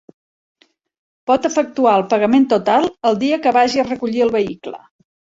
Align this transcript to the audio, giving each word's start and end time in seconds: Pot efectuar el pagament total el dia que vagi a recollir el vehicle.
Pot 1.31 1.43
efectuar 1.49 1.91
el 1.97 2.05
pagament 2.13 2.47
total 2.53 2.87
el 3.09 3.19
dia 3.25 3.39
que 3.43 3.53
vagi 3.59 3.83
a 3.83 3.85
recollir 3.91 4.25
el 4.27 4.33
vehicle. 4.37 4.73